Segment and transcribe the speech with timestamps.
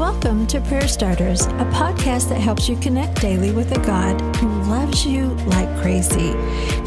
[0.00, 4.48] Welcome to Prayer Starters, a podcast that helps you connect daily with a God who
[4.62, 6.30] loves you like crazy.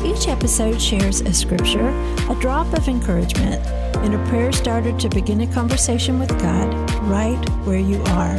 [0.03, 1.89] Each episode shares a scripture,
[2.27, 3.63] a drop of encouragement,
[3.97, 6.73] and a prayer starter to begin a conversation with God
[7.03, 7.37] right
[7.67, 8.35] where you are.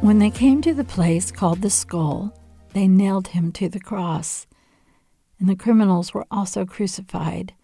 [0.00, 2.36] When they came to the place called the skull,
[2.72, 4.48] they nailed him to the cross,
[5.38, 7.54] and the criminals were also crucified,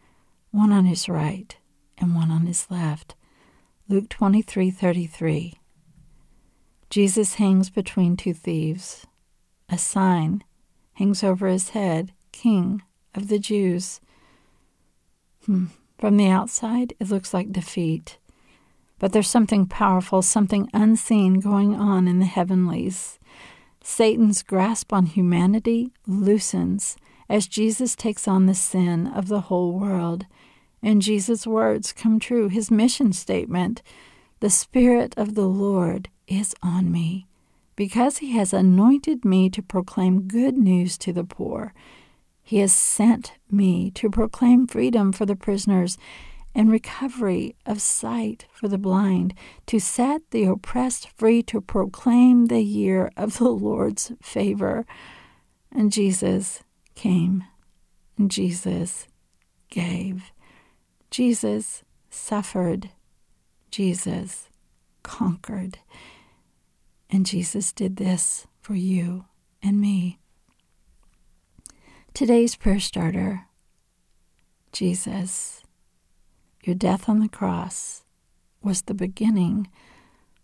[0.52, 1.56] one on his right
[2.00, 3.14] and one on his left.
[3.88, 5.54] Luke 23:33.
[6.88, 9.06] Jesus hangs between two thieves.
[9.68, 10.42] A sign
[10.94, 12.82] hangs over his head, King
[13.14, 14.00] of the Jews.
[15.46, 15.66] Hmm.
[15.98, 18.18] From the outside, it looks like defeat.
[18.98, 23.18] But there's something powerful, something unseen going on in the heavenlies.
[23.82, 26.96] Satan's grasp on humanity loosens
[27.28, 30.26] as Jesus takes on the sin of the whole world
[30.82, 32.48] and Jesus' words come true.
[32.48, 33.82] His mission statement
[34.40, 37.26] The Spirit of the Lord is on me,
[37.76, 41.74] because he has anointed me to proclaim good news to the poor.
[42.42, 45.98] He has sent me to proclaim freedom for the prisoners
[46.54, 49.34] and recovery of sight for the blind,
[49.66, 54.84] to set the oppressed free, to proclaim the year of the Lord's favor.
[55.70, 56.64] And Jesus
[56.96, 57.44] came,
[58.18, 59.06] and Jesus
[59.68, 60.32] gave.
[61.10, 62.90] Jesus suffered,
[63.72, 64.48] Jesus
[65.02, 65.78] conquered,
[67.10, 69.24] and Jesus did this for you
[69.60, 70.18] and me.
[72.14, 73.46] Today's prayer starter
[74.72, 75.64] Jesus,
[76.62, 78.04] your death on the cross
[78.62, 79.68] was the beginning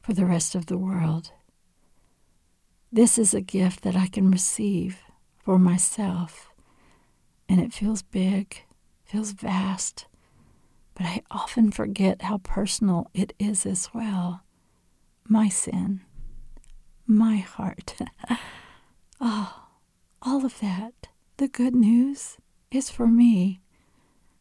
[0.01, 1.30] for the rest of the world.
[2.91, 4.98] This is a gift that I can receive
[5.39, 6.51] for myself,
[7.48, 8.64] and it feels big,
[9.05, 10.06] feels vast
[10.97, 14.42] but I often forget how personal it is as well.
[15.28, 16.00] My sin,
[17.06, 17.97] my heart.
[19.20, 19.64] oh,
[20.23, 21.08] all of that.
[21.36, 22.39] The good news
[22.70, 23.61] is for me.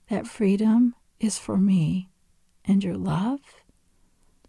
[0.09, 2.09] That freedom is for me.
[2.63, 3.41] And your love,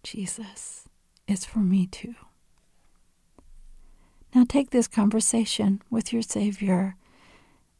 [0.04, 0.88] Jesus,
[1.26, 2.14] is for me too.
[4.32, 6.94] Now take this conversation with your Savior.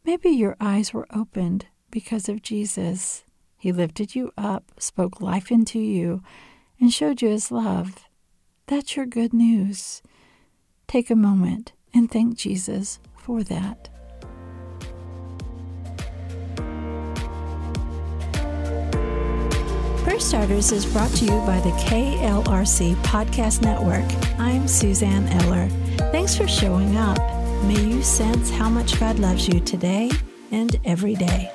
[0.05, 3.23] Maybe your eyes were opened because of Jesus
[3.67, 6.23] he lifted you up, spoke life into you,
[6.79, 8.05] and showed you his love.
[8.69, 10.03] That's your good news.
[10.87, 13.89] Take a moment and thank Jesus for that.
[20.05, 24.05] Prayer Starters is brought to you by the KLRC Podcast Network.
[24.39, 25.69] I'm Suzanne Eller.
[26.13, 27.19] Thanks for showing up.
[27.65, 30.13] May you sense how much God loves you today
[30.53, 31.51] and every day.